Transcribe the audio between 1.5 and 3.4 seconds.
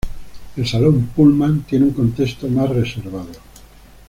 tiene un contexto más reservado.